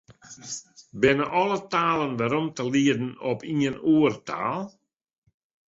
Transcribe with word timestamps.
Binne 1.01 1.27
alle 1.41 1.57
talen 1.73 2.13
werom 2.19 2.47
te 2.55 2.63
lieden 2.73 3.11
op 3.31 3.39
ien 3.53 3.77
oertaal? 3.95 4.61